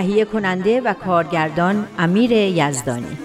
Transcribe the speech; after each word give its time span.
تهیه 0.00 0.24
کننده 0.24 0.80
و 0.80 0.94
کارگردان 0.94 1.88
امیر 1.98 2.32
یزدانی 2.32 3.18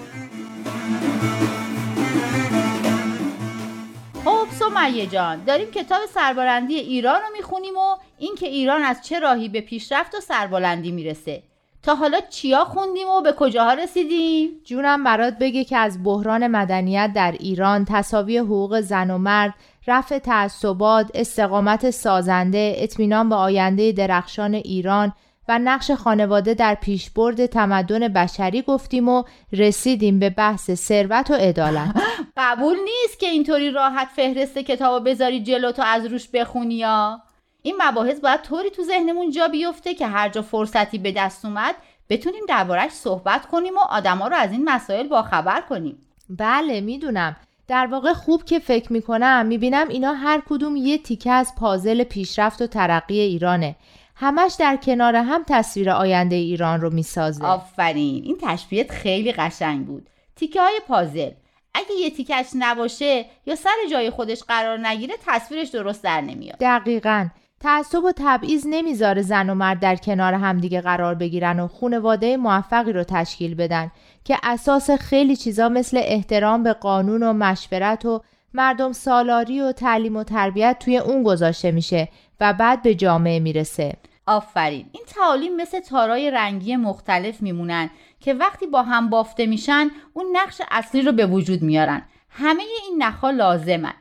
خب 4.24 4.46
سمیه 4.50 5.06
جان 5.06 5.44
داریم 5.44 5.70
کتاب 5.70 6.00
سربلندی 6.14 6.74
ایران 6.74 7.20
رو 7.20 7.26
می‌خونیم 7.36 7.76
و 7.76 7.96
اینکه 8.18 8.46
ایران 8.46 8.82
از 8.82 9.02
چه 9.02 9.18
راهی 9.18 9.48
به 9.48 9.60
پیشرفت 9.60 10.14
و 10.14 10.20
سربلندی 10.20 10.92
می‌رسه 10.92 11.42
تا 11.82 11.94
حالا 11.94 12.20
چیا 12.30 12.64
خوندیم 12.64 13.08
و 13.08 13.20
به 13.20 13.32
کجاها 13.32 13.74
رسیدیم؟ 13.74 14.50
جونم 14.64 15.04
برات 15.04 15.38
بگه 15.38 15.64
که 15.64 15.76
از 15.76 16.04
بحران 16.04 16.46
مدنیت 16.46 17.10
در 17.14 17.32
ایران، 17.32 17.84
تصاوی 17.84 18.38
حقوق 18.38 18.80
زن 18.80 19.10
و 19.10 19.18
مرد، 19.18 19.54
رفع 19.86 20.18
تعصبات، 20.18 21.10
استقامت 21.14 21.90
سازنده، 21.90 22.74
اطمینان 22.76 23.28
به 23.28 23.34
آینده 23.34 23.92
درخشان 23.92 24.54
ایران 24.54 25.12
و 25.48 25.58
نقش 25.58 25.90
خانواده 25.90 26.54
در 26.54 26.74
پیشبرد 26.74 27.46
تمدن 27.46 28.08
بشری 28.08 28.62
گفتیم 28.62 29.08
و 29.08 29.24
رسیدیم 29.52 30.18
به 30.18 30.30
بحث 30.30 30.70
ثروت 30.74 31.30
و 31.30 31.34
عدالت. 31.34 32.02
قبول 32.36 32.76
نیست 32.84 33.20
که 33.20 33.28
اینطوری 33.28 33.70
راحت 33.70 34.08
فهرست 34.16 34.58
کتابو 34.58 35.04
بذاری 35.04 35.42
جلو 35.42 35.72
تو 35.72 35.82
از 35.82 36.06
روش 36.06 36.28
بخونی 36.28 36.74
یا 36.74 37.20
این 37.62 37.76
مباحث 37.82 38.20
باید 38.20 38.42
طوری 38.42 38.70
تو 38.70 38.82
ذهنمون 38.82 39.30
جا 39.30 39.48
بیفته 39.48 39.94
که 39.94 40.06
هر 40.06 40.28
جا 40.28 40.42
فرصتی 40.42 40.98
به 40.98 41.12
دست 41.12 41.44
اومد 41.44 41.74
بتونیم 42.08 42.42
دربارش 42.48 42.90
صحبت 42.90 43.46
کنیم 43.46 43.76
و 43.76 43.80
آدما 43.80 44.28
رو 44.28 44.36
از 44.36 44.52
این 44.52 44.64
مسائل 44.64 45.08
باخبر 45.08 45.60
کنیم. 45.60 45.98
بله 46.30 46.80
می‌دونم. 46.80 47.36
در 47.68 47.86
واقع 47.86 48.12
خوب 48.12 48.44
که 48.44 48.58
فکر 48.58 48.92
می‌کنم 48.92 49.46
می‌بینم 49.46 49.88
اینا 49.88 50.12
هر 50.12 50.42
کدوم 50.48 50.76
یه 50.76 50.98
تیکه 50.98 51.30
از 51.30 51.52
پازل 51.58 52.04
پیشرفت 52.04 52.62
و 52.62 52.66
ترقی 52.66 53.20
ایرانه. 53.20 53.76
همش 54.18 54.56
در 54.58 54.76
کنار 54.76 55.16
هم 55.16 55.44
تصویر 55.48 55.90
آینده 55.90 56.36
ایران 56.36 56.80
رو 56.80 56.90
می‌سازه. 56.90 57.44
آفرین. 57.44 58.24
این 58.24 58.38
تشبیهت 58.42 58.92
خیلی 58.92 59.32
قشنگ 59.32 59.86
بود. 59.86 60.10
تیکه 60.36 60.60
های 60.60 60.80
پازل. 60.88 61.30
اگه 61.74 61.94
یه 62.00 62.10
تیکش 62.10 62.46
نباشه 62.54 63.24
یا 63.46 63.54
سر 63.54 63.70
جای 63.90 64.10
خودش 64.10 64.42
قرار 64.42 64.86
نگیره 64.86 65.14
تصویرش 65.26 65.68
درست 65.68 66.04
در 66.04 66.20
نمیاد. 66.20 66.56
دقیقا. 66.60 67.28
تعصب 67.60 68.04
و 68.04 68.12
تبعیض 68.16 68.66
نمی‌ذاره 68.70 69.22
زن 69.22 69.50
و 69.50 69.54
مرد 69.54 69.80
در 69.80 69.96
کنار 69.96 70.34
همدیگه 70.34 70.80
قرار 70.80 71.14
بگیرن 71.14 71.60
و 71.60 71.68
خونواده 71.68 72.36
موفقی 72.36 72.92
رو 72.92 73.04
تشکیل 73.04 73.54
بدن 73.54 73.90
که 74.24 74.36
اساس 74.42 74.90
خیلی 74.90 75.36
چیزا 75.36 75.68
مثل 75.68 76.00
احترام 76.02 76.62
به 76.62 76.72
قانون 76.72 77.22
و 77.22 77.32
مشورت 77.32 78.04
و 78.04 78.22
مردم 78.56 78.92
سالاری 78.92 79.60
و 79.60 79.72
تعلیم 79.72 80.16
و 80.16 80.24
تربیت 80.24 80.76
توی 80.80 80.98
اون 80.98 81.22
گذاشته 81.22 81.70
میشه 81.70 82.08
و 82.40 82.52
بعد 82.52 82.82
به 82.82 82.94
جامعه 82.94 83.40
می‌رسه. 83.40 83.96
آفرین. 84.26 84.86
این 84.92 85.02
تعالیم 85.06 85.56
مثل 85.56 85.80
تارای 85.80 86.30
رنگی 86.30 86.76
مختلف 86.76 87.42
میمونن 87.42 87.90
که 88.20 88.34
وقتی 88.34 88.66
با 88.66 88.82
هم 88.82 89.10
بافته 89.10 89.46
میشن 89.46 89.90
اون 90.12 90.26
نقش 90.32 90.60
اصلی 90.70 91.02
رو 91.02 91.12
به 91.12 91.26
وجود 91.26 91.62
میارن. 91.62 92.02
همه 92.30 92.62
این 92.62 93.02
نخها 93.02 93.30
لازمن. 93.30 93.94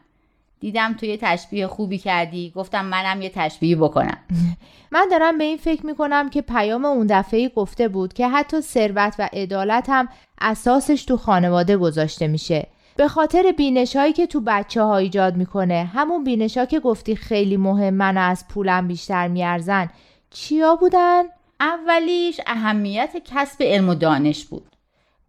دیدم 0.60 0.94
تو 0.94 1.06
یه 1.06 1.18
تشبیه 1.18 1.68
خوبی 1.68 1.98
کردی. 1.98 2.54
گفتم 2.56 2.86
منم 2.86 3.22
یه 3.22 3.30
تشبیه 3.30 3.76
بکنم. 3.76 4.18
من 4.92 5.08
دارم 5.12 5.38
به 5.38 5.44
این 5.44 5.58
فکر 5.58 5.86
می‌کنم 5.86 6.30
که 6.30 6.42
پیام 6.42 6.86
اون 6.86 7.08
دفعه 7.08 7.50
گفته 7.50 7.88
بود 7.88 8.14
که 8.14 8.28
حتی 8.28 8.62
ثروت 8.62 9.16
و 9.20 9.30
عدالت 9.34 9.86
هم 9.90 10.08
اساسش 10.42 11.06
تو 11.06 11.18
خانواده 11.18 11.78
گذاشته 11.78 12.28
میشه. 12.28 12.68
به 12.98 13.08
خاطر 13.08 13.52
بینش 13.58 13.96
هایی 13.96 14.14
که 14.14 14.28
تو 14.28 14.42
بچه 14.42 14.82
ها 14.82 14.98
ایجاد 14.98 15.36
می‌کنه. 15.36 15.90
همون 15.94 16.24
بینش 16.24 16.58
ها 16.58 16.66
که 16.66 16.80
گفتی 16.80 17.16
خیلی 17.16 17.58
مهم 17.58 17.94
من 17.94 18.18
از 18.18 18.48
پولم 18.48 18.88
بیشتر 18.88 19.28
میارزن. 19.28 19.90
چیا 20.30 20.76
بودن؟ 20.76 21.24
اولیش 21.60 22.42
اهمیت 22.48 23.18
کسب 23.26 23.64
علم 23.64 23.90
و 23.90 23.96
دانش 23.96 24.46
بود. 24.46 24.76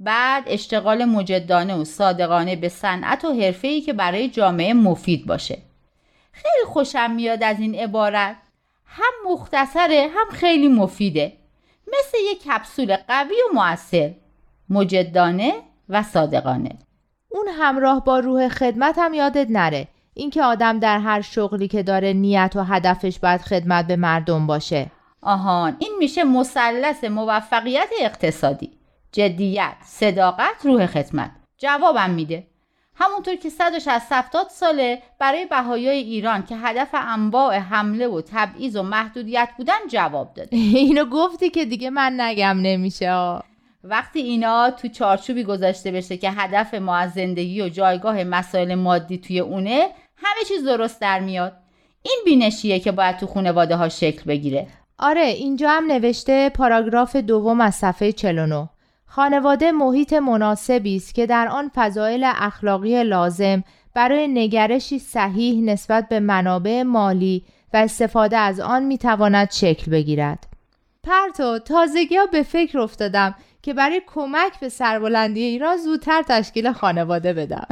بعد 0.00 0.44
اشتغال 0.46 1.04
مجدانه 1.04 1.74
و 1.74 1.84
صادقانه 1.84 2.56
به 2.56 2.68
صنعت 2.68 3.24
و 3.24 3.32
حرفه‌ای 3.32 3.80
که 3.80 3.92
برای 3.92 4.28
جامعه 4.28 4.74
مفید 4.74 5.26
باشه. 5.26 5.58
خیلی 6.32 6.64
خوشم 6.66 7.10
میاد 7.10 7.42
از 7.42 7.60
این 7.60 7.74
عبارت. 7.74 8.36
هم 8.86 9.12
مختصره 9.32 10.08
هم 10.14 10.30
خیلی 10.30 10.68
مفیده. 10.68 11.32
مثل 11.88 12.18
یک 12.30 12.42
کپسول 12.42 12.96
قوی 12.96 13.34
و 13.34 13.54
موثر 13.54 14.14
مجدانه 14.70 15.52
و 15.88 16.02
صادقانه. 16.02 16.78
اون 17.28 17.48
همراه 17.48 18.04
با 18.04 18.18
روح 18.18 18.48
خدمت 18.48 18.98
هم 18.98 19.14
یادت 19.14 19.46
نره. 19.50 19.88
اینکه 20.14 20.42
آدم 20.42 20.78
در 20.78 20.98
هر 20.98 21.20
شغلی 21.20 21.68
که 21.68 21.82
داره 21.82 22.12
نیت 22.12 22.52
و 22.56 22.62
هدفش 22.62 23.18
باید 23.18 23.40
خدمت 23.40 23.86
به 23.86 23.96
مردم 23.96 24.46
باشه. 24.46 24.90
آهان 25.22 25.76
این 25.78 25.92
میشه 25.98 26.24
مثلث 26.24 27.04
موفقیت 27.04 27.88
اقتصادی. 28.00 28.70
جدیت 29.12 29.74
صداقت 29.84 30.66
روح 30.66 30.86
خدمت. 30.86 31.30
جوابم 31.58 32.10
میده. 32.10 32.46
همونطور 32.94 33.36
که 33.36 33.50
160 33.50 34.48
ساله 34.48 35.02
برای 35.18 35.46
بهایای 35.46 35.98
ایران 35.98 36.42
که 36.46 36.56
هدف 36.56 36.88
انواع 36.92 37.58
حمله 37.58 38.08
و 38.08 38.20
تبعیض 38.20 38.76
و 38.76 38.82
محدودیت 38.82 39.48
بودن 39.56 39.78
جواب 39.88 40.34
داده. 40.34 40.56
اینو 40.76 41.04
گفتی 41.04 41.50
که 41.50 41.64
دیگه 41.64 41.90
من 41.90 42.20
نگم 42.20 42.58
نمیشه 42.60 43.40
وقتی 43.90 44.20
اینا 44.20 44.70
تو 44.70 44.88
چارچوبی 44.88 45.44
گذاشته 45.44 45.90
بشه 45.90 46.16
که 46.16 46.30
هدف 46.30 46.74
ما 46.74 46.96
از 46.96 47.12
زندگی 47.12 47.62
و 47.62 47.68
جایگاه 47.68 48.24
مسائل 48.24 48.74
مادی 48.74 49.18
توی 49.18 49.40
اونه 49.40 49.88
همه 50.16 50.44
چیز 50.48 50.64
درست 50.64 51.00
در 51.00 51.20
میاد. 51.20 51.52
این 52.02 52.22
بینشیه 52.24 52.80
که 52.80 52.92
باید 52.92 53.16
تو 53.16 53.26
خانواده 53.26 53.76
ها 53.76 53.88
شکل 53.88 54.22
بگیره. 54.24 54.66
آره 54.98 55.22
اینجا 55.22 55.70
هم 55.70 55.86
نوشته 55.86 56.48
پاراگراف 56.48 57.16
دوم 57.16 57.60
از 57.60 57.74
صفحه 57.74 58.12
49 58.12 58.68
خانواده 59.06 59.72
محیط 59.72 60.12
مناسبی 60.12 60.96
است 60.96 61.14
که 61.14 61.26
در 61.26 61.48
آن 61.48 61.70
فضایل 61.74 62.24
اخلاقی 62.24 63.04
لازم 63.04 63.64
برای 63.94 64.28
نگرشی 64.28 64.98
صحیح 64.98 65.62
نسبت 65.62 66.08
به 66.08 66.20
منابع 66.20 66.82
مالی 66.82 67.44
و 67.72 67.76
استفاده 67.76 68.36
از 68.36 68.60
آن 68.60 68.84
می‌تواند 68.84 69.50
شکل 69.50 69.90
بگیرد. 69.90 70.46
پرتو 71.02 71.58
تازگی 71.58 72.16
ها 72.16 72.26
به 72.26 72.42
فکر 72.42 72.78
افتادم 72.78 73.34
که 73.66 73.74
برای 73.74 74.02
کمک 74.06 74.60
به 74.60 74.68
سربلندی 74.68 75.42
ایران 75.42 75.76
زودتر 75.76 76.22
تشکیل 76.22 76.72
خانواده 76.72 77.32
بدم. 77.32 77.66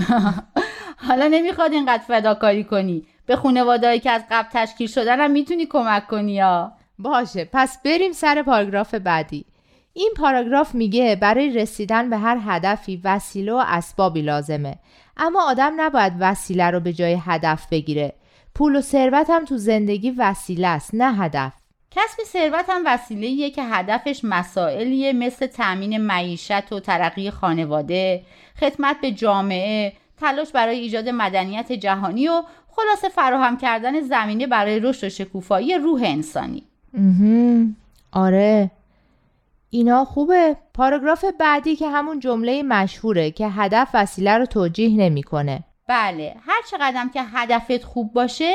حالا 1.09 1.29
نمی‌خواد 1.29 1.73
اینقدر 1.73 2.03
فداکاری 2.03 2.65
کنی. 2.65 3.07
به 3.27 3.37
خانوادهایی 3.37 4.01
که 4.01 4.11
از 4.11 4.23
قبل 4.31 4.49
تشکیل 4.53 4.87
شدن 4.87 5.21
هم 5.21 5.31
می‌تونی 5.31 5.67
کمک 5.67 6.07
کنی 6.07 6.33
یا 6.33 6.73
باشه 6.99 7.49
پس 7.53 7.83
بریم 7.83 8.13
سر 8.13 8.43
پاراگراف 8.43 8.95
بعدی. 8.95 9.45
این 9.93 10.11
پاراگراف 10.17 10.75
میگه 10.75 11.17
برای 11.17 11.51
رسیدن 11.51 12.11
به 12.11 12.17
هر 12.17 12.39
هدفی 12.47 13.01
وسیله 13.05 13.53
و 13.53 13.63
اسبابی 13.67 14.23
لازمه 14.23 14.79
اما 15.17 15.43
آدم 15.51 15.73
نباید 15.77 16.13
وسیله 16.21 16.71
رو 16.71 16.81
به 16.81 16.93
جای 16.93 17.19
هدف 17.21 17.67
بگیره 17.71 18.13
پول 18.55 18.77
و 18.77 18.81
ثروت 18.81 19.31
هم 19.31 19.45
تو 19.45 19.57
زندگی 19.57 20.11
وسیله 20.11 20.69
است 20.69 20.91
نه 20.95 21.15
هدف 21.17 21.53
کسب 21.91 22.23
ثروت 22.27 22.65
هم 22.69 22.83
وسیله 22.87 23.51
که 23.51 23.63
هدفش 23.63 24.21
مسائلیه 24.25 25.13
مثل 25.13 25.47
تأمین 25.47 25.97
معیشت 25.97 26.73
و 26.73 26.81
ترقی 26.81 27.31
خانواده 27.31 28.23
خدمت 28.61 28.97
به 29.01 29.11
جامعه 29.11 29.93
تلاش 30.21 30.53
برای 30.53 30.79
ایجاد 30.79 31.09
مدنیت 31.09 31.73
جهانی 31.73 32.29
و 32.29 32.43
خلاصه 32.69 33.09
فراهم 33.09 33.57
کردن 33.57 34.01
زمینه 34.01 34.47
برای 34.47 34.81
رشد 34.81 35.07
و 35.07 35.09
شکوفایی 35.09 35.79
روح 35.79 36.03
انسانی. 36.05 36.63
آره. 38.13 38.71
اینا 39.71 40.05
خوبه. 40.05 40.57
پاراگراف 40.75 41.25
بعدی 41.41 41.77
که 41.77 41.89
همون 41.89 42.21
جمله 42.21 42.63
مشهوره 42.63 43.31
که 43.31 43.49
هدف 43.49 43.89
وسیله 43.95 44.39
رو 44.39 44.47
توجیه 44.47 44.89
نمی‌کنه. 44.89 45.65
بله. 45.89 46.37
هر 46.47 46.63
چقدر 46.71 47.09
که 47.15 47.23
هدفت 47.23 47.85
خوب 47.85 48.13
باشه 48.13 48.55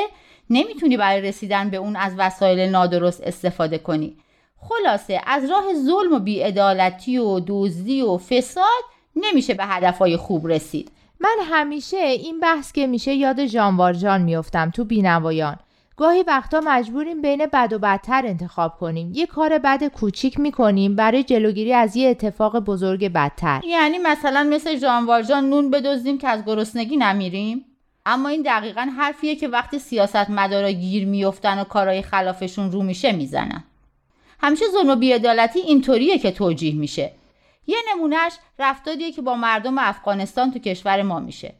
نمی‌تونی 0.50 0.96
برای 0.96 1.20
رسیدن 1.20 1.70
به 1.70 1.76
اون 1.76 1.96
از 1.96 2.12
وسایل 2.18 2.70
نادرست 2.70 3.22
استفاده 3.22 3.78
کنی. 3.78 4.16
خلاصه 4.56 5.20
از 5.26 5.50
راه 5.50 5.64
ظلم 5.74 6.12
و 6.12 6.18
بیعدالتی 6.18 7.18
و 7.18 7.40
دزدی 7.46 8.02
و 8.02 8.18
فساد 8.18 8.84
نمیشه 9.16 9.54
به 9.54 9.64
هدفهای 9.64 10.16
خوب 10.16 10.48
رسید. 10.48 10.90
من 11.20 11.36
همیشه 11.44 11.96
این 11.96 12.40
بحث 12.40 12.72
که 12.72 12.86
میشه 12.86 13.14
یاد 13.14 13.44
جانوارجان 13.44 14.22
میفتم 14.22 14.70
تو 14.70 14.84
بینوایان. 14.84 15.56
گاهی 15.96 16.22
وقتا 16.22 16.60
مجبوریم 16.64 17.22
بین 17.22 17.46
بد 17.46 17.72
و 17.72 17.78
بدتر 17.78 18.26
انتخاب 18.26 18.78
کنیم. 18.78 19.12
یه 19.14 19.26
کار 19.26 19.58
بد 19.58 19.84
کوچیک 19.84 20.40
می‌کنیم 20.40 20.96
برای 20.96 21.22
جلوگیری 21.22 21.72
از 21.72 21.96
یه 21.96 22.08
اتفاق 22.08 22.58
بزرگ 22.58 23.12
بدتر. 23.12 23.60
یعنی 23.64 23.98
مثلا 23.98 24.42
مثل 24.42 24.78
جان 24.78 25.06
والجان 25.06 25.50
نون 25.50 25.70
بدزدیم 25.70 26.18
که 26.18 26.28
از 26.28 26.44
گرسنگی 26.44 26.96
نمیریم؟ 26.96 27.64
اما 28.06 28.28
این 28.28 28.42
دقیقا 28.42 28.88
حرفیه 28.96 29.36
که 29.36 29.48
وقتی 29.48 29.78
سیاست 29.78 30.30
مدارا 30.30 30.70
گیر 30.70 31.06
میفتن 31.06 31.60
و 31.60 31.64
کارهای 31.64 32.02
خلافشون 32.02 32.72
رو 32.72 32.82
میشه 32.82 33.12
می‌زنن. 33.12 33.64
همیشه 34.40 34.64
ظلم 34.72 34.88
و 34.90 34.96
بیعدالتی 34.96 35.60
اینطوریه 35.60 36.18
که 36.18 36.30
توجیه 36.30 36.74
میشه. 36.74 37.12
یه 37.66 37.76
نمونهش 37.94 38.32
رفتاریه 38.58 39.12
که 39.12 39.22
با 39.22 39.34
مردم 39.34 39.78
افغانستان 39.78 40.52
تو 40.52 40.58
کشور 40.58 41.02
ما 41.02 41.20
میشه. 41.20 41.54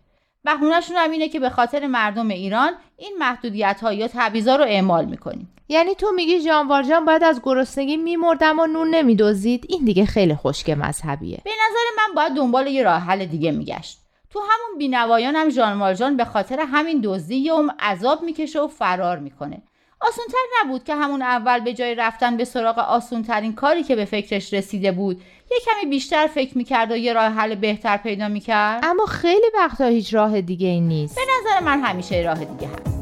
بهونهشون 0.44 0.96
هم 0.96 1.10
اینه 1.10 1.28
که 1.28 1.40
به 1.40 1.50
خاطر 1.50 1.87
مردم 1.87 2.28
ایران 2.28 2.72
این 2.96 3.16
محدودیت 3.19 3.81
ها 3.82 3.92
یا 3.92 4.08
تبعیضا 4.08 4.56
رو 4.56 4.64
اعمال 4.64 5.04
می‌کنیم. 5.04 5.52
یعنی 5.69 5.94
تو 5.94 6.10
میگی 6.16 6.40
جان 6.40 6.69
والجان 6.69 7.04
باید 7.04 7.25
از 7.25 7.40
گرسنگی 7.42 7.96
میمردم 7.96 8.58
و 8.58 8.66
نون 8.66 8.94
نمیدوزید 8.94 9.66
این 9.69 9.84
دیگه 9.84 10.06
خیلی 10.06 10.34
خشک 10.34 10.70
مذهبیه. 10.70 11.40
به 11.44 11.50
نظر 11.50 11.84
من 11.96 12.14
باید 12.14 12.32
دنبال 12.32 12.66
یه 12.66 12.82
راه 12.82 13.00
حل 13.00 13.25
دیگه 13.25 13.50
میگشت. 13.50 13.98
تو 14.31 14.41
همون 14.41 14.79
بینوایان 14.79 15.37
هم 15.37 15.50
ژان 15.50 15.79
والژان 15.79 16.17
به 16.17 16.25
خاطر 16.25 16.61
همین 16.73 17.00
دزدی 17.05 17.37
یوم 17.37 17.71
عذاب 17.81 18.23
می‌کشه 18.23 18.61
و 18.61 18.69
فرار 18.69 19.19
می‌کنه. 19.19 19.62
آسونتر 20.00 20.38
نبود 20.61 20.85
که 20.85 20.94
همون 20.94 21.23
اول 21.23 21.61
به 21.61 21.73
جای 21.73 21.94
رفتن 21.94 22.37
به 22.37 22.44
سراغ 22.44 22.79
آسونترین 22.79 23.55
کاری 23.55 23.82
که 23.82 23.97
به 23.97 24.05
فکرش 24.05 24.55
رسیده 24.55 24.93
بود 24.93 25.23
یه 25.50 25.59
کمی 25.65 25.91
بیشتر 25.91 26.27
فکر 26.27 26.59
می‌کرد 26.59 26.91
و 26.91 26.97
یه 26.97 27.12
راه 27.12 27.25
حل 27.25 27.55
بهتر 27.55 27.97
پیدا 27.97 28.29
می‌کرد؟ 28.29 28.85
اما 28.85 29.06
خیلی 29.06 29.47
وقتا 29.55 29.85
هیچ 29.85 30.15
راه 30.15 30.41
دیگه 30.41 30.69
ای 30.69 30.81
نیست. 30.81 31.17
به 31.17 31.23
نظر 31.41 31.65
من 31.65 31.81
همیشه 31.81 32.23
راه 32.23 32.44
دیگه 32.44 32.69
هست. 32.69 33.00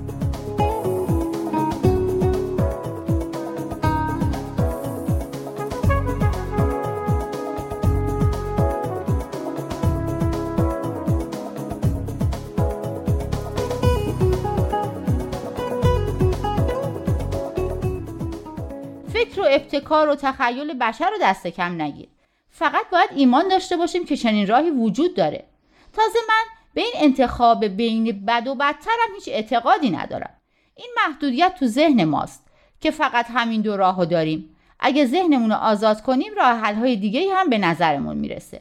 ابتکار 19.59 20.09
و 20.09 20.15
تخیل 20.15 20.79
بشر 20.79 21.11
رو 21.11 21.17
دست 21.23 21.47
کم 21.47 21.83
نگیر. 21.83 22.09
فقط 22.51 22.91
باید 22.93 23.11
ایمان 23.15 23.49
داشته 23.49 23.77
باشیم 23.77 24.05
که 24.05 24.17
چنین 24.17 24.47
راهی 24.47 24.71
وجود 24.71 25.15
داره. 25.15 25.45
تازه 25.93 26.19
من 26.29 26.45
به 26.75 26.81
این 26.81 26.93
انتخاب 26.97 27.67
بین 27.67 28.25
بد 28.27 28.47
و 28.47 28.55
بدترم 28.55 29.15
هیچ 29.15 29.29
اعتقادی 29.29 29.91
ندارم. 29.91 30.31
این 30.75 30.89
محدودیت 30.97 31.55
تو 31.59 31.67
ذهن 31.67 32.05
ماست 32.05 32.47
که 32.81 32.91
فقط 32.91 33.27
همین 33.29 33.61
دو 33.61 33.77
راهو 33.77 34.05
داریم. 34.05 34.57
اگه 34.81 35.07
ذهنمون 35.07 35.51
رو 35.51 35.57
آزاد 35.57 36.03
کنیم 36.03 36.35
راه 36.37 36.59
حل‌های 36.59 36.97
دیگه 36.97 37.35
هم 37.35 37.51
به 37.51 37.59
نظرمون 37.59 38.17
می‌رسه. 38.17 38.61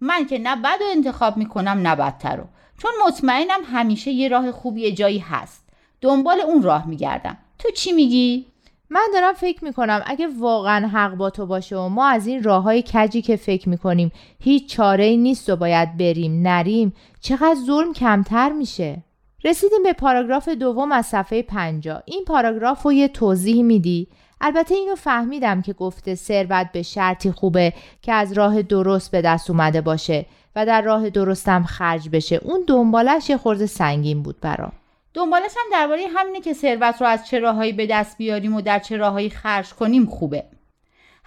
من 0.00 0.26
که 0.26 0.38
نه 0.38 0.56
بد 0.56 0.78
و 0.80 0.84
انتخاب 0.90 1.36
می‌کنم 1.36 1.80
نه 1.82 1.96
بدتر 1.96 2.36
رو. 2.36 2.44
چون 2.78 2.90
مطمئنم 3.06 3.60
همیشه 3.72 4.10
یه 4.10 4.28
راه 4.28 4.52
خوبی 4.52 4.92
جایی 4.92 5.18
هست. 5.18 5.68
دنبال 6.00 6.40
اون 6.40 6.62
راه 6.62 6.86
میگردم. 6.86 7.38
تو 7.58 7.70
چی 7.70 7.92
میگی؟ 7.92 8.46
من 8.90 9.08
دارم 9.12 9.32
فکر 9.32 9.64
می‌کنم 9.64 10.02
اگه 10.06 10.28
واقعا 10.38 10.88
حق 10.88 11.14
با 11.14 11.30
تو 11.30 11.46
باشه 11.46 11.76
و 11.76 11.88
ما 11.88 12.08
از 12.08 12.26
این 12.26 12.42
راه 12.42 12.62
های 12.62 12.84
کجی 12.92 13.22
که 13.22 13.36
فکر 13.36 13.68
می‌کنیم 13.68 14.12
هیچ 14.40 14.68
چاره 14.68 15.16
نیست 15.16 15.48
و 15.48 15.56
باید 15.56 15.96
بریم 15.96 16.42
نریم 16.42 16.92
چقدر 17.20 17.56
ظلم 17.66 17.92
کمتر 17.92 18.52
میشه؟ 18.52 19.02
رسیدیم 19.44 19.82
به 19.82 19.92
پاراگراف 19.92 20.48
دوم 20.48 20.92
از 20.92 21.06
صفحه 21.06 21.42
50 21.42 22.02
این 22.04 22.24
پاراگراف 22.24 22.82
رو 22.82 22.92
یه 22.92 23.08
توضیح 23.08 23.62
میدی؟ 23.62 24.08
البته 24.40 24.74
اینو 24.74 24.94
فهمیدم 24.94 25.62
که 25.62 25.72
گفته 25.72 26.14
ثروت 26.14 26.72
به 26.72 26.82
شرطی 26.82 27.30
خوبه 27.30 27.72
که 28.02 28.12
از 28.12 28.32
راه 28.32 28.62
درست 28.62 29.10
به 29.10 29.22
دست 29.22 29.50
اومده 29.50 29.80
باشه 29.80 30.26
و 30.56 30.66
در 30.66 30.82
راه 30.82 31.10
درستم 31.10 31.62
خرج 31.62 32.08
بشه. 32.08 32.40
اون 32.42 32.64
دنبالش 32.66 33.30
یه 33.30 33.36
خورده 33.36 33.66
سنگین 33.66 34.22
بود 34.22 34.40
برام. 34.40 34.72
دنبالش 35.16 35.52
هم 35.56 35.70
درباره 35.72 36.06
همینه 36.16 36.40
که 36.40 36.52
ثروت 36.52 37.00
رو 37.00 37.06
از 37.06 37.26
چه 37.26 37.38
راههایی 37.38 37.72
به 37.72 37.86
دست 37.86 38.18
بیاریم 38.18 38.54
و 38.54 38.60
در 38.60 38.78
چه 38.78 38.96
راههایی 38.96 39.30
خرج 39.30 39.68
کنیم 39.68 40.06
خوبه. 40.06 40.44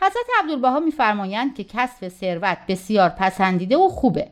حضرت 0.01 0.25
عبدالبها 0.39 0.79
میفرمایند 0.79 1.55
که 1.55 1.63
کسب 1.63 2.07
ثروت 2.07 2.57
بسیار 2.67 3.09
پسندیده 3.09 3.77
و 3.77 3.89
خوبه. 3.89 4.27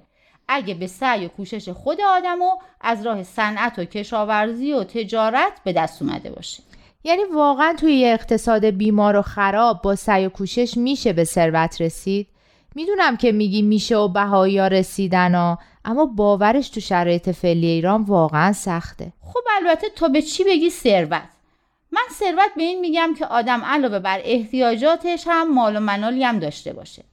اگه 0.47 0.73
به 0.73 0.87
سعی 0.87 1.25
و 1.25 1.27
کوشش 1.27 1.69
خود 1.69 2.01
آدم 2.01 2.41
و 2.41 2.49
از 2.81 3.05
راه 3.05 3.23
صنعت 3.23 3.79
و 3.79 3.85
کشاورزی 3.85 4.73
و 4.73 4.83
تجارت 4.83 5.51
به 5.63 5.73
دست 5.73 6.01
اومده 6.01 6.29
باشه. 6.31 6.63
یعنی 7.03 7.23
واقعا 7.23 7.75
توی 7.79 8.05
اقتصاد 8.05 8.65
بیمار 8.65 9.15
و 9.15 9.21
خراب 9.21 9.81
با 9.81 9.95
سعی 9.95 10.25
و 10.25 10.29
کوشش 10.29 10.77
میشه 10.77 11.13
به 11.13 11.23
ثروت 11.23 11.81
رسید؟ 11.81 12.27
می‌دونم 12.75 13.17
که 13.17 13.31
میگی 13.31 13.61
میشه 13.61 13.97
و 13.97 14.07
بهایی 14.07 14.69
رسیدن 14.69 15.35
ها 15.35 15.59
اما 15.87 16.05
باورش 16.05 16.69
تو 16.69 16.79
شرایط 16.79 17.29
فعلی 17.29 17.67
ایران 17.67 18.03
واقعا 18.03 18.53
سخته. 18.53 19.13
خب 19.21 19.39
البته 19.55 19.87
تو 19.95 20.09
به 20.09 20.21
چی 20.21 20.43
بگی 20.43 20.69
ثروت؟ 20.69 21.29
من 21.91 22.01
ثروت 22.11 22.51
به 22.55 22.63
این 22.63 22.79
میگم 22.79 23.13
که 23.19 23.25
آدم 23.25 23.61
علاوه 23.65 23.99
بر 23.99 24.21
احتیاجاتش 24.23 25.23
هم 25.27 25.53
مال 25.53 25.77
و 25.77 25.79
منالی 25.79 26.23
هم 26.23 26.39
داشته 26.39 26.73
باشه. 26.73 27.03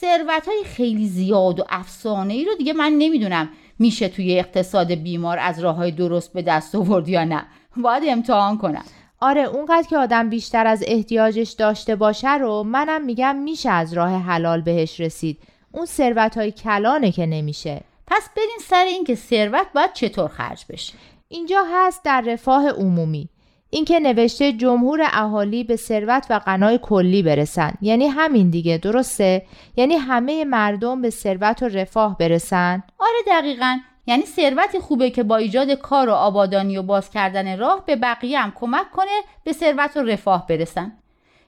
ثروت 0.00 0.48
های 0.48 0.64
خیلی 0.64 1.08
زیاد 1.08 1.60
و 1.60 1.64
افسانه 1.68 2.34
ای 2.34 2.44
رو 2.44 2.54
دیگه 2.54 2.72
من 2.72 2.92
نمی‌دونم 2.92 3.48
میشه 3.78 4.08
توی 4.08 4.38
اقتصاد 4.38 4.92
بیمار 4.92 5.38
از 5.38 5.60
راه 5.60 5.76
های 5.76 5.90
درست 5.90 6.32
به 6.32 6.42
دست 6.42 6.74
آورد 6.74 7.08
یا 7.08 7.24
نه. 7.24 7.44
باید 7.76 8.02
امتحان 8.06 8.58
کنم. 8.58 8.84
آره 9.20 9.42
اونقدر 9.42 9.88
که 9.90 9.98
آدم 9.98 10.30
بیشتر 10.30 10.66
از 10.66 10.84
احتیاجش 10.86 11.50
داشته 11.50 11.96
باشه 11.96 12.34
رو 12.34 12.62
منم 12.62 13.04
میگم 13.04 13.36
میشه 13.36 13.70
از 13.70 13.92
راه 13.92 14.10
حلال 14.10 14.60
بهش 14.60 15.00
رسید. 15.00 15.38
اون 15.72 15.86
ثروت 15.86 16.38
های 16.38 16.52
کلانه 16.52 17.12
که 17.12 17.26
نمیشه. 17.26 17.80
پس 18.14 18.28
برین 18.36 18.58
سر 18.60 18.84
اینکه 18.84 19.14
ثروت 19.14 19.66
باید 19.74 19.92
چطور 19.92 20.28
خرج 20.28 20.64
بشه. 20.68 20.92
اینجا 21.28 21.64
هست 21.72 22.04
در 22.04 22.20
رفاه 22.20 22.68
عمومی. 22.68 23.28
اینکه 23.70 24.00
نوشته 24.00 24.52
جمهور 24.52 25.00
اهالی 25.12 25.64
به 25.64 25.76
ثروت 25.76 26.26
و 26.30 26.38
غنای 26.38 26.78
کلی 26.82 27.22
برسن. 27.22 27.72
یعنی 27.80 28.06
همین 28.06 28.50
دیگه 28.50 28.78
درسته؟ 28.78 29.46
یعنی 29.76 29.94
همه 29.94 30.44
مردم 30.44 31.02
به 31.02 31.10
ثروت 31.10 31.62
و 31.62 31.68
رفاه 31.68 32.18
برسن؟ 32.18 32.82
آره 32.98 33.40
دقیقا. 33.40 33.78
یعنی 34.06 34.22
ثروتی 34.22 34.78
خوبه 34.78 35.10
که 35.10 35.22
با 35.22 35.36
ایجاد 35.36 35.70
کار 35.70 36.08
و 36.08 36.12
آبادانی 36.12 36.78
و 36.78 36.82
باز 36.82 37.10
کردن 37.10 37.58
راه 37.58 37.86
به 37.86 37.96
بقیه 37.96 38.40
هم 38.40 38.52
کمک 38.54 38.90
کنه 38.90 39.22
به 39.44 39.52
ثروت 39.52 39.96
و 39.96 40.02
رفاه 40.02 40.46
برسن. 40.46 40.92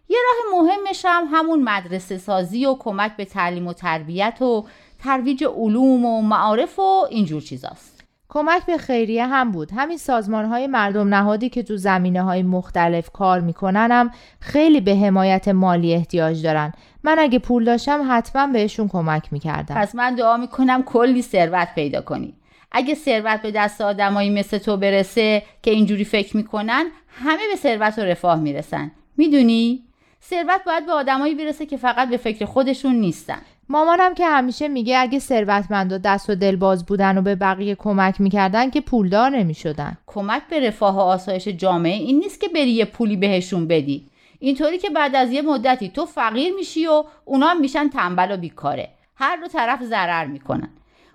یه 0.09 0.19
راه 0.27 0.63
مهمش 0.63 1.05
هم 1.05 1.29
همون 1.33 1.63
مدرسه 1.63 2.19
سازی 2.19 2.67
و 2.67 2.75
کمک 2.75 3.17
به 3.17 3.25
تعلیم 3.25 3.67
و 3.67 3.73
تربیت 3.73 4.43
و 4.43 4.65
ترویج 5.05 5.45
علوم 5.45 6.05
و 6.05 6.23
معارف 6.23 6.79
و 6.79 7.07
اینجور 7.11 7.43
چیزاست. 7.43 8.05
کمک 8.29 8.67
به 8.67 8.79
خیریه 8.79 9.27
هم 9.27 9.51
بود. 9.51 9.73
همین 9.77 9.99
سازمان 9.99 10.45
های 10.45 10.67
مردم 10.67 11.15
نهادی 11.15 11.49
که 11.49 11.63
تو 11.63 11.77
زمینه 11.77 12.23
های 12.23 12.43
مختلف 12.43 13.11
کار 13.11 13.41
می‌کنن 13.41 13.89
هم 13.93 14.11
خیلی 14.41 14.81
به 14.81 14.97
حمایت 14.97 15.49
مالی 15.49 15.95
احتیاج 15.95 16.43
دارن. 16.43 16.73
من 17.03 17.19
اگه 17.19 17.39
پول 17.39 17.65
داشتم 17.65 18.07
حتما 18.11 18.47
بهشون 18.47 18.89
کمک 18.89 19.33
می‌کردم. 19.33 19.75
پس 19.75 19.95
من 19.95 20.15
دعا 20.15 20.37
می‌کنم 20.37 20.83
کلی 20.83 21.23
ثروت 21.23 21.69
پیدا 21.75 22.01
کنی. 22.01 22.35
اگه 22.73 22.95
ثروت 22.95 23.43
به 23.43 23.51
دست 23.51 23.81
آدمایی 23.81 24.31
مثل 24.31 24.59
تو 24.59 24.77
برسه 24.77 25.43
که 25.63 25.71
اینجوری 25.71 26.05
فکر 26.05 26.37
می‌کنن 26.37 26.87
همه 27.09 27.43
به 27.53 27.57
ثروت 27.57 27.99
و 27.99 28.03
رفاه 28.03 28.41
می‌رسن. 28.41 28.91
می‌دونی؟ 29.17 29.85
ثروت 30.31 30.61
باید 30.67 30.87
به 30.87 30.93
آدمایی 30.93 31.35
برسه 31.35 31.67
که 31.67 31.77
فقط 31.77 32.09
به 32.09 32.17
فکر 32.17 32.45
خودشون 32.45 32.95
نیستن. 32.95 33.43
مامانم 33.69 34.15
که 34.15 34.27
همیشه 34.27 34.69
میگه 34.69 34.99
اگه 34.99 35.19
ثروتمند 35.19 35.93
و 35.93 35.99
دست 35.99 36.31
و 36.31 36.35
دلباز 36.35 36.87
بودن 36.87 37.19
و 37.19 37.23
به 37.23 37.35
بقیه 37.35 37.75
کمک 37.75 38.21
می‌کردن 38.21 38.71
که 38.71 38.81
پولدار 38.81 39.31
نمی‌شدن. 39.31 39.99
کمک 40.07 40.43
به 40.51 40.61
رفاه 40.61 40.97
و 40.97 41.01
آسایش 41.01 41.49
جامعه 41.49 41.95
این 41.95 42.19
نیست 42.19 42.41
که 42.41 42.49
بری 42.49 42.71
یه 42.71 42.85
پولی 42.85 43.17
بهشون 43.17 43.69
بدی. 43.69 44.07
اینطوری 44.39 44.79
که 44.79 44.91
بعد 44.91 45.17
از 45.17 45.33
یه 45.33 45.43
مدتی 45.43 45.89
تو 45.89 46.07
فقیر 46.07 46.55
میشی 46.55 46.87
و 46.87 47.05
اونا 47.25 47.47
هم 47.47 47.61
میشن 47.61 47.89
تنبل 47.89 48.33
و 48.33 48.37
بیکاره. 48.37 48.89
هر 49.17 49.37
دو 49.37 49.49
طرف 49.49 49.83
ضرر 49.83 50.27
می‌کنن. 50.27 50.69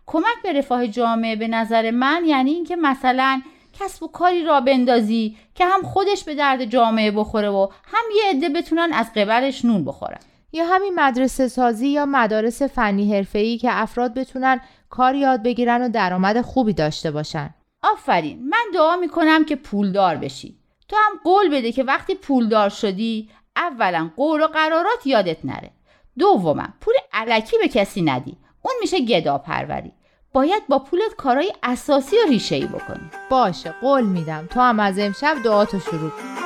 کمک 0.05 0.35
به 0.43 0.53
رفاه 0.53 0.87
جامعه 0.87 1.35
به 1.35 1.47
نظر 1.47 1.91
من 1.91 2.23
یعنی 2.25 2.51
اینکه 2.51 2.75
مثلا 2.75 3.41
کسب 3.79 4.03
و 4.03 4.07
کاری 4.07 4.43
را 4.43 4.61
بندازی 4.61 5.37
که 5.55 5.65
هم 5.65 5.81
خودش 5.81 6.23
به 6.23 6.35
درد 6.35 6.65
جامعه 6.65 7.11
بخوره 7.11 7.49
و 7.49 7.67
هم 7.83 8.03
یه 8.15 8.29
عده 8.29 8.49
بتونن 8.49 8.89
از 8.93 9.13
قبلش 9.13 9.65
نون 9.65 9.85
بخورن. 9.85 10.19
یا 10.51 10.65
همین 10.65 10.93
مدرسه 10.95 11.47
سازی 11.47 11.87
یا 11.87 12.05
مدارس 12.05 12.61
فنی 12.61 13.15
حرفه‌ای 13.15 13.57
که 13.57 13.69
افراد 13.71 14.13
بتونن 14.13 14.61
کار 14.89 15.15
یاد 15.15 15.43
بگیرن 15.43 15.81
و 15.81 15.89
درآمد 15.89 16.41
خوبی 16.41 16.73
داشته 16.73 17.11
باشن. 17.11 17.49
آفرین 17.83 18.49
من 18.49 18.65
دعا 18.73 18.95
می‌کنم 18.95 19.45
که 19.45 19.55
پولدار 19.55 20.15
بشی. 20.15 20.59
تو 20.87 20.95
هم 20.95 21.19
قول 21.23 21.49
بده 21.49 21.71
که 21.71 21.83
وقتی 21.83 22.15
پولدار 22.15 22.69
شدی 22.69 23.29
اولا 23.55 24.09
قول 24.17 24.43
و 24.43 24.47
قرارات 24.47 25.05
یادت 25.07 25.45
نره. 25.45 25.71
دوما 26.19 26.67
پول 26.81 26.93
علکی 27.13 27.57
به 27.61 27.67
کسی 27.67 28.01
ندی. 28.01 28.37
اون 28.61 28.73
میشه 28.81 28.99
گدا 28.99 29.37
پروری 29.37 29.91
باید 30.33 30.63
با 30.69 30.79
پولت 30.79 31.15
کارهای 31.17 31.53
اساسی 31.63 32.15
و 32.15 32.29
ریشه 32.29 32.55
ای 32.55 32.65
بکنی. 32.65 33.09
باشه 33.29 33.75
قول 33.81 34.03
میدم. 34.03 34.47
تو 34.51 34.59
هم 34.59 34.79
از 34.79 34.99
امشب 34.99 35.37
دعاتو 35.43 35.79
شروع 35.79 36.09
کن. 36.09 36.38